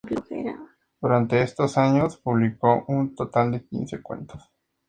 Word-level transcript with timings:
Durante 0.99 1.43
estos 1.43 1.77
años 1.77 2.17
publicó 2.17 2.85
un 2.87 3.13
total 3.13 3.51
de 3.51 3.63
quince 3.67 4.01
cuentos. 4.01 4.49